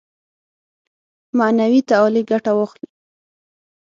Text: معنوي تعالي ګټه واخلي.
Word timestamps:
معنوي 1.37 1.81
تعالي 1.89 2.21
ګټه 2.31 2.51
واخلي. 2.55 2.87